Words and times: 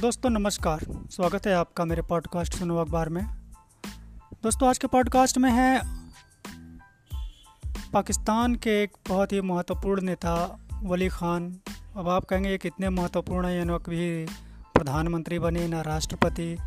दोस्तों, 0.00 0.30
नमस्कार। 0.30 0.80
स्वागत 1.10 1.46
है 1.46 1.54
आपका 1.54 1.84
मेरे 1.84 2.02
पॉडकास्ट 2.02 2.54
सुनो 2.54 2.76
अखबार 2.76 3.08
में। 3.08 3.26
दोस्तों, 4.42 4.68
आज 4.68 4.78
के 4.78 4.86
पॉडकास्ट 4.86 5.38
में 5.38 5.50
है 5.50 5.80
पाकिस्तान 7.92 8.54
के 8.54 8.82
एक 8.82 8.90
बहुत 9.08 9.32
ही 9.32 9.40
महत्वपूर्ण 9.40 10.02
नेता, 10.02 10.58
वली 10.82 11.08
ख़ान। 11.08 11.60
अब 11.96 12.08
आप 12.08 12.24
कहेंगे, 12.24 12.48
ये 12.48 12.58
कितने 12.58 12.90
महत्वपूर्ण 12.90 13.46
हैं? 13.46 13.70
ये 13.70 13.78
कभी 13.78 14.26
प्रधानमंत्री 14.74 15.38
बने, 15.38 15.68
ना 15.68 15.80
राष्ट्रपति। 15.80 16.58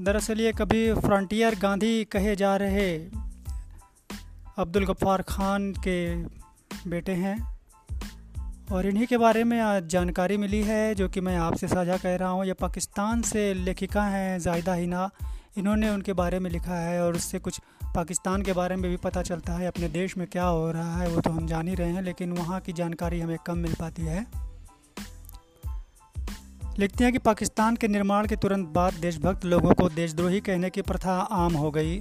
दरअसल, 0.00 0.40
ये 0.40 0.52
कभी 0.52 0.94
फ्रंटियर 0.94 1.58
गांधी 1.58 2.04
कहे 2.04 2.36
जा 2.36 2.56
रहे 2.56 2.98
अब्दुल 4.58 4.86
गफ्फार 4.86 5.22
खान 5.22 5.72
के 5.72 6.22
बेटे 6.90 7.12
हैं। 7.12 7.59
और 8.72 8.86
इन्हीं 8.86 9.06
के 9.06 9.16
बारे 9.18 9.44
में 9.44 9.60
आज 9.60 9.86
जानकारी 9.86 10.36
मिली 10.36 10.62
है, 10.62 10.94
जो 10.94 11.08
कि 11.08 11.20
मैं 11.20 11.36
आपसे 11.36 11.68
साझा 11.68 11.96
कह 11.96 12.16
रहा 12.16 12.28
हूँ। 12.28 12.46
ये 12.46 12.52
पाकिस्तान 12.52 13.22
से 13.22 13.54
लेखिका 13.54 14.02
हैं 14.02 14.38
जायदा 14.38 14.74
हिना। 14.74 15.10
इन्होंने 15.58 15.90
उनके 15.90 16.12
बारे 16.12 16.38
में 16.38 16.50
लिखा 16.50 16.74
है 16.74 17.02
और 17.02 17.14
उससे 17.14 17.38
कुछ 17.38 17.60
पाकिस्तान 17.94 18.42
के 18.42 18.52
बारे 18.52 18.76
में 18.76 18.90
भी 18.90 18.96
पता 18.96 19.22
चलता 19.22 19.52
है, 19.52 19.66
अपने 19.66 19.88
देश 19.88 20.16
में 20.16 20.26
क्या 20.26 20.44
हो 20.44 20.70
रहा 20.70 20.96
है, 20.96 21.08
वो 21.08 21.20
तो 21.20 21.30
हम 21.30 21.46
जान 21.46 21.68
ही 21.68 21.74
रहे 21.74 21.90
हैं, 21.90 22.02
लेकिन 22.02 22.32
वहाँ 22.32 22.60
की 22.60 22.72
जानकारी 22.72 23.20
हमें 23.20 23.38
कम 23.46 23.58
मिल 23.58 23.74
पाती 23.74 24.02
है। 24.02 24.26
लिखते 26.78 27.04
हैं 27.04 27.12
कि 27.12 27.18
पाकिस्तान 27.18 27.76
के 27.76 27.88
निर्माण 27.88 28.26
के 28.26 28.36
तुरंत 28.36 28.68
बाद 28.68 28.94
देशभक्त 28.94 29.44
लोगों 29.44 29.74
को 29.74 29.88
देशद्रोही 29.88 30.40
कहने 30.40 30.70
की 30.70 30.82
प्रथा 30.82 31.12
आम 31.12 31.54
हो 31.54 31.70
गई। 31.70 32.00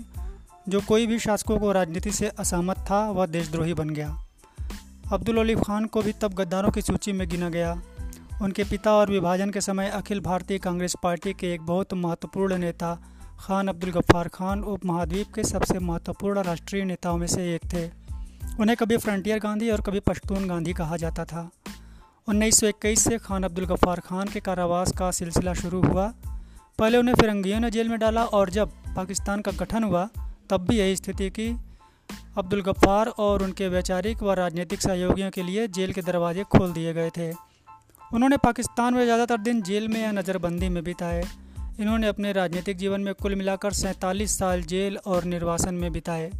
जो 0.69 0.81
कोई 0.81 1.07
भी 1.07 1.19
शासकों 1.19 1.59
को 1.59 1.71
राजनीति 1.71 2.11
से 2.11 2.27
असहमत 2.27 2.77
था, 2.77 3.11
वह 3.11 3.25
देशद्रोही 3.25 3.73
बन 3.73 3.89
गया। 3.89 4.25
अब्दुल 5.13 5.37
अलीफ 5.37 5.59
खान 5.59 5.85
को 5.85 6.01
भी 6.01 6.11
तब 6.11 6.33
गद्दारों 6.33 6.71
की 6.71 6.81
सूची 6.81 7.11
में 7.11 7.29
गिना 7.29 7.49
गया। 7.49 7.81
उनके 8.41 8.63
पिता 8.63 8.93
और 8.93 9.09
विभाजन 9.11 9.49
के 9.49 9.61
समय 9.61 9.89
अखिल 9.89 10.19
भारतीय 10.19 10.57
कांग्रेस 10.57 10.95
पार्टी 11.03 11.33
के 11.33 11.53
एक 11.53 11.61
बहुत 11.61 11.93
महत्वपूर्ण 11.93 12.57
नेता, 12.57 12.95
खान 13.39 13.67
अब्दुल 13.67 13.91
गफ्फार 13.91 14.27
खान, 14.27 14.61
उप 14.63 14.85
महाद्वीप 14.85 15.33
के 15.35 15.43
सबसे 15.43 15.79
महत्वपूर्ण 15.79 16.41
राष्ट्रीय 16.41 16.85
नेताओं 16.85 17.17
में 17.17 17.27
से 17.27 17.55
एक 17.55 17.61
थे। 17.73 17.87
उन्हें 18.59 18.77
कभी 18.77 18.97
फ्रंटियर 18.97 19.39
गांधी 19.39 19.69
और 19.69 19.81
कभी 19.81 19.99
पश्तून 19.99 20.47
गांधी 20.47 20.73
कहा 20.73 20.97
जाता 20.97 21.25
था। 21.25 21.49
1921 22.27 23.03
से 23.03 23.17
खान 23.17 23.43
अब्दुल 23.43 23.65
गफ्फार 23.65 23.99
खान 23.99 24.27
के 24.27 24.39
कारावास 24.39 24.91
का 24.91 25.11
सिलसिला 25.11 25.53
शुरू 25.53 25.81
हुआ। 25.81 26.13
पहले 26.79 26.97
उन्हें 26.97 27.15
फिरंगियों 27.15 27.59
ने 27.59 27.71
जेल 27.71 27.89
में 27.89 27.99
डाला 27.99 28.25
और 28.25 28.49
जब 28.49 28.69
पाकिस्तान 28.95 29.41
का 29.41 29.51
गठन 29.51 29.83
हुआ, 29.83 30.09
तब 30.49 30.57
भी 30.57 30.77
यही 30.77 30.95
स्थिति 30.95 31.29
की 31.29 31.68
अब्दुल 32.37 32.61
गफ्फार 32.61 33.07
और 33.07 33.43
उनके 33.43 33.67
वैचारिक 33.67 34.23
व 34.23 34.33
राजनीतिक 34.33 34.81
सहयोगियों 34.81 35.29
के 35.31 35.43
लिए 35.43 35.67
जेल 35.67 35.93
के 35.93 36.01
दरवाजे 36.01 36.43
खोल 36.43 36.73
दिए 36.73 36.93
गए 36.93 37.09
थे। 37.09 37.31
उन्होंने 38.13 38.37
पाकिस्तान 38.37 38.93
में 38.93 39.03
ज़्यादातर 39.03 39.37
दिन 39.37 39.61
जेल 39.61 39.87
में 39.87 40.01
या 40.01 40.11
नज़रबंदी 40.11 40.69
में 40.69 40.83
बिताए। 40.83 41.23
इन्होंने 41.79 42.07
अपने 42.07 42.31
राजनीतिक 42.31 42.77
जीवन 42.77 43.01
में 43.01 43.13
कुल 43.13 43.35
मिलाकर 43.35 43.73
सैंतालीस 43.73 44.37
साल 44.37 44.61
जेल 44.61 44.97
और 44.97 45.23
निर्वासन 45.23 45.75
में 45.75 45.91
बिताए। 45.91 46.31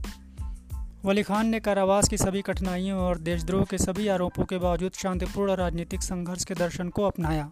वली 1.06 1.24
खान 1.24 1.48
ने 1.48 1.60
कारावास 1.60 2.10
की 2.10 2.18
सभी 2.18 2.42
कठिनाइयों 2.42 3.00
और 3.00 3.18
देशद्रोह 3.18 3.64
के 3.64 3.78
सभी 3.78 4.08
आरोपों 4.08 4.46
के 4.46 4.58
बावजूद 4.58 4.92
शांतिपूर्ण 4.92 5.56
राजनीतिक 5.56 6.02
संघर्ष 6.02 6.44
के 6.44 6.54
दर्शन 6.54 6.90
को 6.90 7.04
अपनाया। 7.04 7.52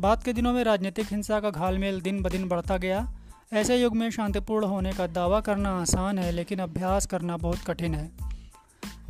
बाद 0.00 0.22
के 0.22 0.32
दिनों 0.32 0.52
में 0.52 0.64
राजनीतिक 0.64 1.06
हिंसा 1.06 1.40
का 1.40 1.50
घालमेल 1.50 2.00
दिन 2.00 2.22
ब 2.22 2.28
दिन 2.28 2.48
बढ़ता 2.48 2.76
गया। 2.76 3.14
ऐसे 3.52 3.76
युग 3.76 3.96
में 3.96 4.10
शांतिपूर्ण 4.10 4.64
होने 4.64 4.92
का 4.92 5.06
दावा 5.06 5.40
करना 5.40 5.80
आसान 5.80 6.18
है, 6.18 6.32
लेकिन 6.32 6.58
अभ्यास 6.58 7.06
करना 7.06 7.36
बहुत 7.36 7.58
कठिन 7.66 7.94
है। 7.94 8.10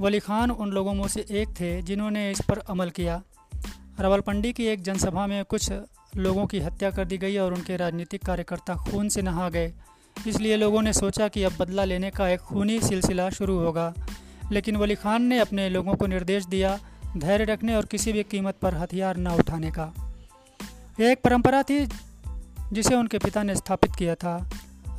वली 0.01 0.21
खान 0.21 0.51
उन 0.51 0.71
लोगों 0.71 0.95
में 0.95 1.09
से 1.09 1.27
एक 1.31 1.49
थे 1.49 1.83
जिन्होंने 1.83 2.31
इस 2.31 2.41
पर 2.49 2.59
अमल 2.59 2.91
किया। 2.91 3.23
रावलपिंडी 4.01 4.53
की 4.53 4.67
एक 4.67 4.83
जनसभा 4.83 5.27
में 5.27 5.45
कुछ 5.45 5.73
लोगों 6.17 6.47
की 6.47 6.59
हत्या 6.61 6.91
कर 6.91 7.05
दी 7.05 7.19
गई 7.19 7.37
और 7.37 7.55
उनके 7.55 7.77
राजनीतिक 7.77 8.25
कार्यकर्ता 8.25 8.75
खून 8.75 9.09
से 9.09 9.23
नहा 9.23 9.49
गए। 9.49 9.73
इसलिए 10.27 10.57
लोगों 10.57 10.83
ने 10.83 10.93
सोचा 10.93 11.29
कि 11.29 11.43
अब 11.43 11.53
बदला 11.61 11.85
लेने 11.85 12.11
का 12.11 12.29
एक 12.29 12.41
खूनी 12.41 12.81
सिलसिला 12.81 13.31
शुरू 13.31 13.59
होगा। 13.59 13.95
लेकिन 14.53 14.77
वली 14.77 14.95
खान 14.95 15.23
ने 15.23 15.39
अपने 15.39 15.69
लोगों 15.69 15.95
को 15.95 16.07
निर्देश 16.07 16.47
दिया 16.47 16.79
धैर्य 17.17 17.45
रखने 17.45 17.77
और 17.77 17.87
किसी 17.87 18.13
भी 18.13 18.23
कीमत 18.23 18.55
पर 18.63 18.75
हथियार 18.75 19.17
न 19.17 19.27
उठाने 19.27 19.71
का। 19.71 20.15
एक 21.01 21.23
परंपरा 21.25 21.63
थी 21.63 21.89
जिसे 22.73 22.95
उनके 22.95 23.19
पिता 23.19 23.43
ने 23.43 23.55
स्थापित 23.55 23.97
किया 23.97 24.15
था। 24.15 24.51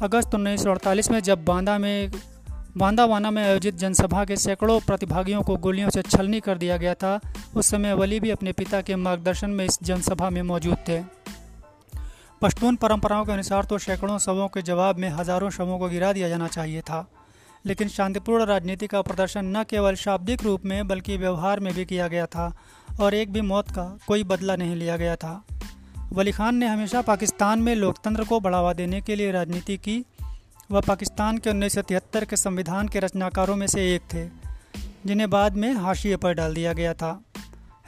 अगस्त 0.01 0.35
उन्नीस 0.35 0.63
सौ 0.63 0.72
अड़तालीस 0.72 1.11
में 1.11 1.19
जब 1.19 1.45
बांदा 1.45 1.78
में, 1.78 2.11
बांदावाना 2.78 3.31
में 3.31 3.44
आयोजित 3.44 3.75
जनसभा 3.75 4.25
के 4.25 4.35
सैकड़ों 4.35 4.79
प्रतिभागियों 4.79 5.41
को 5.41 5.56
गोलियों 5.56 5.89
से 5.89 6.01
छलनी 6.01 6.39
कर 6.39 6.57
दिया 6.57 6.78
गया 6.78 6.94
था, 6.94 7.19
उस 7.56 7.67
समय 7.67 7.94
वली 7.94 8.19
भी 8.19 8.29
अपने 8.29 8.51
पिता 8.51 8.81
के 8.81 8.95
मार्गदर्शन 8.95 9.50
में 9.50 9.66
इस 9.66 9.79
जनसभा 9.84 10.29
में 10.29 10.41
मौजूद 10.41 10.78
थे। 10.88 11.03
पश्तून 12.41 12.75
परंपराओं 12.75 13.25
के 13.25 13.31
अनुसार 13.31 13.66
तो 13.66 13.78
सैकड़ों 13.78 14.17
शवों 14.17 14.47
के 14.47 14.61
जवाब 14.61 14.97
में 14.97 15.09
हज़ारों 15.09 15.50
शवों 15.50 15.79
को 15.79 15.90
गिरा 15.90 16.13
दिया 16.13 16.29
जाना 16.29 16.47
चाहिए 16.47 16.81
था। 16.81 17.07
लेकिन 17.66 17.88
शांतिपूर्ण 17.88 18.45
राजनीति 18.45 18.88
का 18.88 19.01
प्रदर्शन 19.01 19.45
न 19.57 19.63
केवल 19.63 19.95
शाब्दिक 19.95 20.44
रूप 20.44 20.66
में, 20.66 20.88
बल्कि 20.88 21.17
व्यवहार 21.17 21.59
में 21.59 21.73
भी 21.73 21.85
किया 21.85 22.07
गया 22.07 22.25
था, 22.25 22.53
और 23.01 23.13
एक 23.13 23.34
भी 23.34 23.41
मौत 23.41 23.72
का 23.72 23.97
कोई 24.07 24.23
बदला 24.23 24.55
नहीं 24.55 24.75
लिया 24.75 24.97
गया 24.97 25.16
था। 25.16 25.44
वली 26.13 26.31
खान 26.31 26.56
ने 26.56 26.68
हमेशा 26.68 27.01
पाकिस्तान 27.01 27.59
में 27.59 27.74
लोकतंत्र 27.75 28.24
को 28.24 28.40
बढ़ावा 28.40 28.74
देने 28.74 29.00
के 29.01 29.16
लिए 29.16 29.31
राजनीति 29.31 29.78
की। 29.78 29.96
वह 30.72 30.81
पाकिस्तान 30.81 31.38
के 31.38 31.50
उन्नीस 31.50 31.75
सौ 31.75 31.81
तिहत्तर 31.81 32.25
के 32.25 32.38
संविधान 32.38 32.88
के 32.88 33.00
रचनाकारों 33.00 33.56
में 33.56 33.66
से 33.68 33.85
एक 33.96 34.01
थे, 34.13 34.25
जिन्हें 35.06 35.29
बाद 35.29 35.56
में 35.56 35.73
हाशिए 35.75 36.18
पर 36.18 36.34
डाल 36.34 36.53
दिया 36.53 36.73
गया 36.73 36.94
था। 36.94 37.12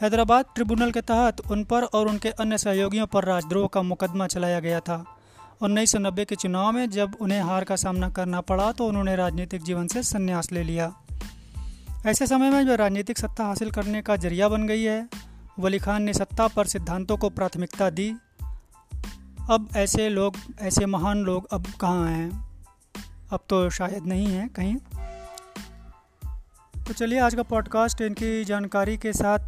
हैदराबाद 0.02 0.46
ट्रिब्यूनल 0.56 0.91
के 0.91 1.02
तहत 1.02 1.41
उन 1.52 1.64
पर 1.64 1.84
और 1.84 2.08
उनके 2.08 2.30
अन्य 2.30 2.58
सहयोगियों 2.58 3.06
पर 3.08 3.25
राजद्रोह 3.25 3.68
का 3.68 3.81
मुकदमा 3.81 4.28
चलाया 4.28 4.59
गया 4.59 4.80
था। 4.80 5.03
उन्नीस 5.62 5.91
सौ 5.91 6.00
नब्बे 6.00 6.25
के 6.25 6.35
चुनाव 6.35 6.72
में 6.72 6.90
जब 6.90 7.16
उन्हें 7.22 7.41
हार 7.41 7.64
का 7.64 7.75
सामना 7.75 8.09
करना 8.09 8.41
पड़ा 8.44 8.72
तो 8.72 8.88
उन्होंने 8.88 9.16
राजनीतिक 9.16 9.64
जीवन 9.64 9.88
से 9.88 10.03
संन्यास 10.03 10.52
ले 10.52 10.64
लिया। 10.64 10.91
ऐसे 12.06 12.28
समय 12.28 12.50
में 12.50 12.66
जो 12.66 12.75
राजनीतिक 12.75 13.18
सत्ता 13.18 13.44
हासिल 13.44 13.72
करने 13.72 14.02
का 14.02 14.16
ज़रिया 14.18 14.50
बन 14.50 14.68
गई 14.68 14.84
है 14.84 15.00
वली 15.59 15.79
खान 15.79 16.03
ने 16.03 16.13
सत्ता 16.13 16.47
पर 16.47 16.66
सिद्धांतों 16.66 17.17
को 17.17 17.29
प्राथमिकता 17.29 17.89
दी। 17.89 18.16
अब 19.49 19.69
ऐसे 19.75 20.09
लोग, 20.09 20.35
ऐसे 20.59 20.85
महान 20.85 21.17
लोग 21.17 21.47
अब 21.53 21.66
कहाँ 21.81 22.07
हैं? 22.07 22.49
अब 23.29 23.39
तो 23.49 23.69
शायद 23.69 24.05
नहीं 24.05 24.27
हैं 24.27 24.49
कहीं। 24.49 24.75
तो 26.83 26.93
चलिए 26.93 27.19
आज 27.19 27.35
का 27.35 27.43
पॉडकास्ट 27.43 28.01
इनकी 28.01 28.45
जानकारी 28.45 28.97
के 28.97 29.13
साथ 29.13 29.39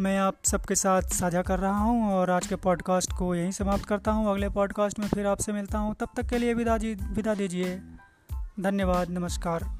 मैं 0.00 0.18
आप 0.18 0.36
सबके 0.44 0.74
साथ 0.74 1.02
साझा 1.02 1.42
कर 1.42 1.58
रहा 1.58 1.78
हूँ 1.78 2.12
और 2.12 2.30
आज 2.30 2.46
के 2.46 2.56
पॉडकास्ट 2.56 3.12
को 3.12 3.34
यहीं 3.34 3.50
समाप्त 3.50 3.84
करता 3.84 4.10
हूँ। 4.10 4.30
अगले 4.30 4.48
पॉडकास्ट 4.48 4.98
में 4.98 5.08
फिर 5.08 5.26
आपसे 5.26 5.52
मिलता 5.52 5.78
हूँ। 5.78 5.94
तब 5.94 6.08
तक 6.16 6.26
के 6.26 6.38
लिए 6.38 6.54
विदा 6.54 6.78
जी, 6.78 6.94
विदा 6.94 7.34
दीजिए। 7.34 7.82
धन्यवाद, 8.60 9.10
नमस्कार। 9.10 9.77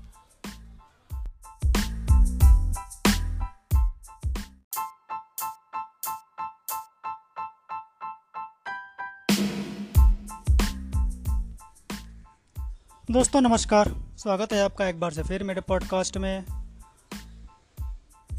दोस्तों, 13.11 13.41
नमस्कार। 13.41 13.95
स्वागत 14.19 14.53
है 14.53 14.65
आपका 14.65 14.89
एक 14.89 15.01
बार 15.01 15.11
से 15.11 15.23
फिर 15.23 15.43
मेरे 15.43 15.61
पॉडकास्ट 15.61 16.17
में। 16.17 16.45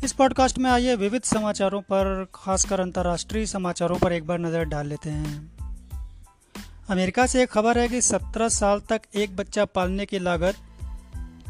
इस 0.03 0.13
पॉडकास्ट 0.13 0.57
में 0.57 0.71
आइए 0.71 0.95
विविध 0.95 1.21
समाचारों 1.21 1.81
पर, 1.81 2.27
खासकर 2.35 2.79
अंतर्राष्ट्रीय 2.79 3.45
समाचारों 3.45 3.97
पर 3.97 4.13
एक 4.13 4.27
बार 4.27 4.39
नज़र 4.39 4.63
डाल 4.63 4.87
लेते 4.87 5.09
हैं। 5.09 5.57
अमेरिका 6.89 7.25
से 7.25 7.43
एक 7.43 7.49
खबर 7.49 7.77
है 7.77 7.87
कि 7.87 8.01
17 8.01 8.49
साल 8.49 8.79
तक 8.79 9.01
एक 9.15 9.35
बच्चा 9.35 9.65
पालने 9.65 10.05
की 10.05 10.19
लागत 10.19 10.55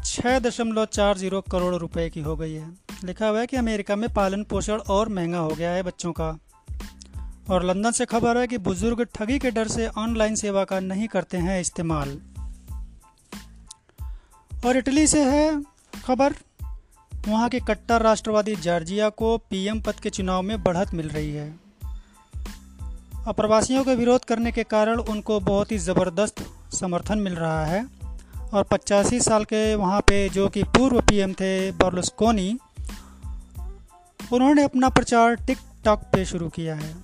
छः 0.04 0.38
दशमलव 0.38 0.84
चार 0.84 1.18
ज़ीरो 1.18 1.40
करोड़ 1.40 1.74
रुपए 1.74 2.10
की 2.10 2.20
हो 2.20 2.36
गई 2.36 2.52
है। 2.52 2.70
लिखा 3.04 3.28
हुआ 3.28 3.40
है 3.40 3.46
कि 3.46 3.56
अमेरिका 3.56 3.96
में 3.96 4.12
पालन 4.14 4.42
पोषण 4.42 4.78
और 4.78 5.08
महँगा 5.08 5.38
हो 5.38 5.50
गया 5.50 5.70
है 5.70 5.82
बच्चों 5.82 6.12
का। 6.12 6.38
और 7.50 7.64
लंदन 7.64 7.90
से 7.90 8.06
खबर 8.06 8.38
है 8.38 8.46
कि 8.46 8.58
बुज़ुर्ग 8.58 9.02
ठगी 9.14 9.38
के 9.38 9.50
डर 9.50 9.68
से 9.68 9.88
ऑनलाइन 9.88 10.34
सेवा 10.34 10.64
का 10.64 10.80
नहीं 10.80 11.08
करते 11.08 11.38
हैं 11.38 11.60
इस्तेमाल। 11.60 12.20
और 14.66 14.76
इटली 14.76 15.06
से 15.06 15.24
है 15.24 15.62
खबर। 16.04 16.34
वहाँ 17.28 17.48
के 17.48 17.60
कट्टर 17.60 18.02
राष्ट्रवादी 18.02 18.56
जॉर्जिया 18.56 19.08
को 19.08 19.38
पीएम 19.38 19.80
पद 19.80 19.92
के 19.92 20.10
चुनाव 20.10 20.42
में 20.42 20.62
बढ़त 20.62 20.94
मिल 20.94 21.08
रही 21.08 21.30
है। 21.30 21.60
अप्रवासियों 23.26 23.84
के 23.84 23.94
विरोध 23.94 24.24
करने 24.24 24.52
के 24.52 24.62
कारण 24.62 24.98
उनको 24.98 25.40
बहुत 25.40 25.72
ही 25.72 25.78
ज़बरदस्त 25.78 26.46
समर्थन 26.72 27.18
मिल 27.18 27.34
रहा 27.34 27.66
है। 27.66 27.86
और 28.52 28.62
पचासी 28.64 29.20
साल 29.20 29.44
के 29.44 29.74
वहाँ 29.74 30.00
पे 30.00 30.28
जो 30.28 30.48
कि 30.48 30.62
पूर्व 30.62 31.00
पीएम 31.00 31.32
थे 31.32 31.72
बर्लुस्कोनी, 31.72 32.58
उन्होंने 34.32 34.62
अपना 34.62 34.88
प्रचार 34.88 35.34
टिक 35.34 35.58
टॉक 35.84 36.00
पे 36.00 36.24
शुरू 36.24 36.48
किया 36.48 36.74
है। 36.74 36.96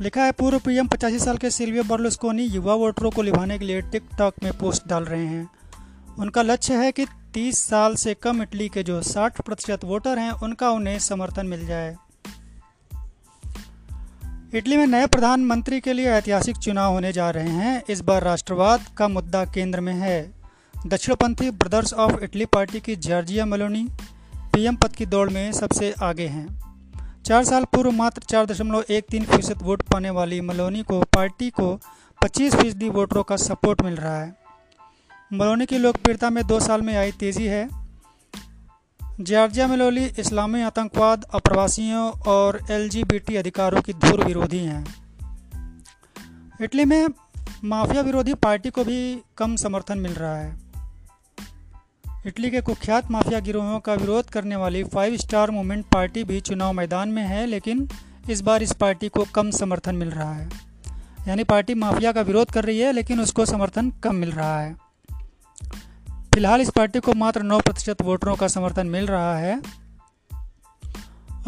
लिखा 0.00 0.22
है, 0.22 0.32
पूर्व 0.32 0.58
पीएम 0.58 0.88
पचासी 0.88 1.18
साल 1.18 1.36
के 1.36 1.50
सिल्वियो 1.50 1.84
बर्लुस्कोनी 1.84 2.42
युवा 2.42 2.74
वोटरों 2.74 3.10
को 3.10 3.22
लिभाने 3.22 3.58
के 3.58 3.64
लिए 3.64 3.80
टिक 3.80 4.02
टॉक 4.18 4.34
में 4.42 4.58
पोस्ट 4.58 4.88
डाल 4.88 5.04
रहे 5.04 5.26
हैं। 5.26 5.50
उनका 6.20 6.42
लक्ष्य 6.42 6.74
है 6.74 6.92
कि 6.92 7.06
30 7.34 7.62
साल 7.62 7.94
से 7.94 8.14
कम 8.14 8.42
इटली 8.42 8.68
के 8.68 8.82
जो 8.82 9.02
60 9.02 9.40
प्रतिशत 9.40 9.84
वोटर 9.84 10.18
हैं, 10.18 10.30
उनका 10.30 10.70
उन्हें 10.70 10.98
समर्थन 10.98 11.46
मिल 11.46 11.66
जाए। 11.66 11.96
इटली 14.54 14.76
में 14.76 14.86
नए 14.86 15.06
प्रधानमंत्री 15.06 15.80
के 15.80 15.92
लिए 15.92 16.06
ऐतिहासिक 16.06 16.56
चुनाव 16.56 16.92
होने 16.92 17.12
जा 17.12 17.30
रहे 17.30 17.48
हैं। 17.48 17.82
इस 17.88 18.00
बार 18.00 18.22
राष्ट्रवाद 18.22 18.84
का 18.96 19.08
मुद्दा 19.08 19.44
केंद्र 19.44 19.80
में 19.80 19.94
है। 19.94 20.32
दक्षिणपंथी 20.86 21.50
ब्रदर्स 21.50 21.94
ऑफ़ 21.94 22.20
इटली 22.22 22.44
पार्टी 22.44 22.80
की 22.80 22.96
जॉर्जिया 22.96 23.46
मलोनी 23.46 23.88
पीएम 24.36 24.76
पद 24.76 24.92
की 24.92 25.06
दौड़ 25.06 25.30
में 25.30 25.52
सबसे 25.52 25.94
आगे 26.02 26.26
हैं। 26.26 26.60
चार 27.26 27.44
साल 27.44 27.64
पूर्व 27.64 27.90
मात्र 27.90 28.22
चार 28.22 28.46
दशमलव 28.46 28.84
एक 28.90 29.04
तीन 29.10 29.24
फ़ीसद 29.24 29.58
वोट 29.62 29.82
पाने 29.82 30.10
वाली 30.10 30.40
मलोनी 30.40 30.82
को 30.82 31.00
पार्टी 31.00 31.50
को 31.50 31.80
पच्चीस 32.22 32.54
फ़ीसदी 32.54 32.88
वोटरों 32.88 33.22
का 33.22 33.36
सपोर्ट 33.36 33.82
मिल 33.82 33.94
रहा 33.94 34.20
है। 34.20 34.39
मलोनी 35.32 35.66
की 35.66 35.78
लोकप्रियता 35.78 36.30
में 36.30 36.46
दो 36.46 36.60
साल 36.60 36.82
में 36.82 36.96
आई 36.96 37.12
तेज़ी 37.12 37.46
है। 37.46 37.68
जॉर्जिया 39.20 39.66
मेलोली 39.66 40.04
इस्लामी 40.04 40.62
आतंकवाद, 40.62 41.24
अप्रवासियों 41.24 42.10
और 42.10 42.60
एलजीबीटी 42.70 43.36
अधिकारों 43.36 43.82
की 43.82 43.92
धुर 43.92 44.24
विरोधी 44.24 44.58
हैं। 44.58 44.86
इटली 46.60 46.84
में 46.84 47.08
माफिया 47.64 48.02
विरोधी 48.02 48.34
पार्टी 48.34 48.70
को 48.70 48.84
भी 48.84 49.20
कम 49.36 49.56
समर्थन 49.56 49.98
मिल 49.98 50.12
रहा 50.12 50.36
है। 50.36 50.58
इटली 52.26 52.50
के 52.50 52.60
कुख्यात 52.60 53.10
माफिया 53.10 53.40
गिरोहों 53.40 53.80
का 53.80 53.94
विरोध 53.94 54.24
करने 54.24 54.56
वाली 54.56 54.84
फाइव 54.84 55.16
स्टार 55.16 55.50
मूवमेंट 55.50 55.86
पार्टी 55.86 56.24
भी 56.24 56.40
चुनाव 56.40 56.72
मैदान 56.72 57.08
में 57.08 57.22
है, 57.22 57.46
लेकिन 57.46 57.88
इस 58.30 58.40
बार 58.40 58.62
इस 58.62 58.72
पार्टी 58.72 59.08
को 59.08 59.24
कम 59.34 59.50
समर्थन 59.50 59.96
मिल 59.96 60.10
रहा 60.10 60.34
है। 60.34 60.50
यानी 61.28 61.44
पार्टी 61.44 61.74
माफिया 61.74 62.12
का 62.12 62.20
विरोध 62.20 62.50
कर 62.50 62.64
रही 62.64 62.78
है, 62.78 62.92
लेकिन 62.92 63.20
उसको 63.20 63.46
समर्थन 63.46 63.90
कम 63.90 64.14
मिल 64.14 64.32
रहा 64.32 64.60
है। 64.60 64.89
फ़िलहाल 66.34 66.60
इस 66.60 66.70
पार्टी 66.70 67.00
को 67.00 67.12
मात्र 67.12 67.42
9 67.42 67.60
प्रतिशत 67.60 68.02
वोटरों 68.02 68.36
का 68.36 68.48
समर्थन 68.48 68.86
मिल 68.86 69.06
रहा 69.06 69.36
है। 69.38 69.62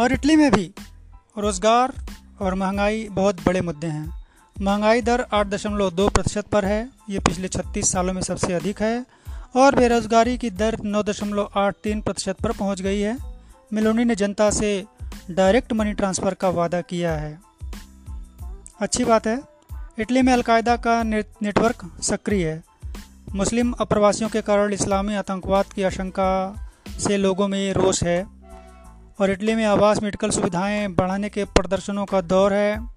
और 0.01 0.13
इटली 0.13 0.37
में 0.37 0.51
भी 0.51 0.75
रोज़गार 1.39 1.93
और 2.41 2.55
महँगाई 2.55 3.09
बहुत 3.09 3.45
बड़े 3.47 3.61
मुद्दे 3.61 3.87
हैं। 3.87 4.25
महँगाई 4.61 5.03
दर 5.03 5.27
आठ 5.33 5.47
दशमलव 5.47 5.91
दो 5.91 6.09
प्रतिशत 6.09 6.47
पर 6.47 6.65
है। 6.65 6.89
ये 7.11 7.19
पिछले 7.19 7.49
36 7.49 7.93
सालों 7.93 8.13
में 8.13 8.23
सबसे 8.23 8.53
अधिक 8.53 8.83
है 8.83 9.07
और 9.57 9.75
बेरोजगारी 9.75 10.39
की 10.39 10.51
दर 10.51 10.79
नौ 10.85 11.03
दशमलव 11.03 11.51
आठ 11.57 11.75
तीन 11.75 12.01
प्रतिशत 12.01 12.37
पर 12.37 12.53
पहुँच 12.53 12.83
गई 12.83 13.01
है। 13.01 13.17
मिलोनी 13.73 14.05
ने 14.05 14.15
जनता 14.15 14.51
से 14.51 14.85
डायरेक्ट 15.31 15.73
मनी 15.73 15.93
ट्रांसफ़र 15.93 16.35
का 16.35 16.49
वादा 16.49 16.81
किया 16.81 17.13
है। 17.13 17.39
अच्छी 18.81 19.05
बात 19.05 19.27
है, 19.27 19.41
इटली 19.99 20.23
में 20.23 20.33
अलकायदा 20.33 20.77
का 20.77 21.03
नेटवर्क 21.03 21.91
सक्रिय 22.03 22.49
है। 22.49 22.72
मुस्लिम 23.35 23.73
अप्रवासियों 23.73 24.31
के 24.31 24.41
कारण 24.43 24.73
इस्लामी 24.73 25.15
आतंकवाद 25.15 25.65
की 25.65 25.83
आशंका 25.83 26.31
से 26.99 27.17
लोगों 27.17 27.49
में 27.49 27.73
रोष 27.73 28.03
है 28.05 28.27
और 29.21 29.31
इटली 29.31 29.55
में 29.55 29.65
आवास, 29.65 30.03
मेडिकल 30.03 30.31
सुविधाएँ 30.31 30.89
बढ़ाने 30.89 31.29
के 31.29 31.45
प्रदर्शनों 31.45 32.05
का 32.05 32.21
दौर 32.21 32.53
है। 32.53 32.89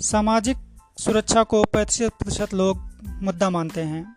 सामाजिक 0.00 0.56
सुरक्षा 0.98 1.42
को 1.42 1.64
पैंतीस 1.64 2.00
प्रतिशत 2.02 2.54
लोग 2.54 2.80
मुद्दा 3.22 3.50
मानते 3.50 3.80
हैं। 3.80 4.16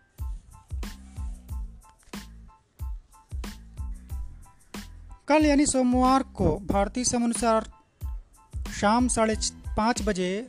कल 5.27 5.45
यानी 5.45 5.65
सोमवार 5.65 6.23
को 6.23 6.57
भारतीय 6.57 7.03
समयानुसार 7.03 7.71
शाम 8.81 9.07
साढ़े 9.07 9.35
पाँच 9.77 10.01
बजे 10.01 10.47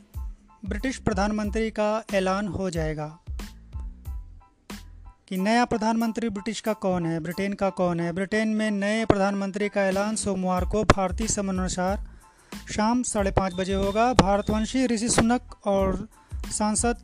ब्रिटिश 0.65 0.97
प्रधानमंत्री 0.97 1.71
का 1.71 2.03
ऐलान 2.13 2.47
हो 2.47 2.69
जाएगा। 2.69 3.19
कि 5.27 5.37
नया 5.37 5.63
प्रधानमंत्री 5.65 6.27
ब्रिटिश 6.29 6.59
का 6.61 6.73
कौन 6.73 7.05
है, 7.05 7.19
ब्रिटेन 7.19 7.53
का 7.53 7.69
कौन 7.69 7.99
है? 7.99 8.11
ब्रिटेन 8.11 8.47
में 8.47 8.69
नए 8.71 9.05
प्रधानमंत्री 9.05 9.67
का 9.69 9.81
ऐलान 9.81 10.15
सोमवार 10.15 10.65
को 10.65 10.83
भारतीय 10.85 11.27
समयानुसार 11.27 12.05
शाम 12.71 13.01
साढ़े 13.03 13.31
पाँच 13.31 13.53
बजे 13.53 13.73
होगा। 13.73 14.13
भारतवंशी 14.13 14.85
ऋषि 14.85 15.09
सुनक 15.09 15.55
और 15.67 16.07
सांसद 16.51 16.97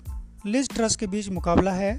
लिज 0.45 0.69
ट्रस्ट 0.69 0.99
के 0.99 1.07
बीच 1.07 1.29
मुकाबला 1.29 1.71
है। 1.71 1.97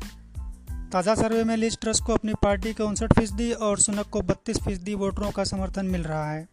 ताज़ा 0.93 1.15
सर्वे 1.15 1.43
में 1.45 1.57
लिज 1.57 1.79
ट्रस्ट 1.81 2.05
को 2.05 2.13
अपनी 2.13 2.35
पार्टी 2.35 2.73
के 2.75 2.83
उनसठ 2.83 3.13
फ़ीसदी 3.13 3.51
और 3.53 3.79
सुनक 3.79 4.09
को 4.09 4.21
बत्तीस 4.23 4.59
फ़ीसदी 4.59 4.95
वोटरों 4.95 5.31
का 5.31 5.45
समर्थन 5.45 5.87
मिल 5.87 6.03
रहा 6.03 6.31
है। 6.31 6.49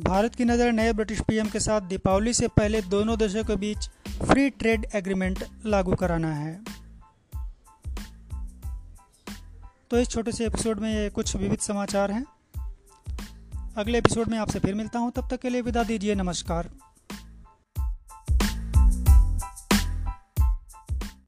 भारत 0.00 0.34
की 0.34 0.44
नज़र 0.44 0.72
नए 0.72 0.92
ब्रिटिश 0.92 1.20
पीएम 1.20 1.48
के 1.48 1.60
साथ 1.60 1.80
दीपावली 1.88 2.34
से 2.34 2.48
पहले 2.48 2.82
दोनों 2.88 3.18
देशों 3.18 3.44
के 3.44 3.56
बीच 3.56 3.88
फ्री 4.22 4.48
ट्रेड 4.50 4.86
एग्रीमेंट 4.94 5.44
लागू 5.66 5.94
कराना 5.94 6.32
है। 6.34 6.83
तो 9.94 10.00
इस 10.00 10.08
छोटे 10.08 10.32
से 10.32 10.46
एपिसोड 10.46 10.78
में 10.80 10.94
ये 10.94 11.10
कुछ 11.10 11.36
विविध 11.36 11.58
समाचार 11.58 12.10
हैं। 12.10 12.26
अगले 13.76 13.98
एपिसोड 13.98 14.28
में 14.28 14.38
आपसे 14.38 14.58
फिर 14.58 14.74
मिलता 14.74 14.98
हूँ, 14.98 15.12
तब 15.16 15.28
तक 15.30 15.40
के 15.40 15.48
लिए 15.48 15.60
विदा 15.60 15.82
दीजिए, 15.82 16.14
नमस्कार। 16.14 16.70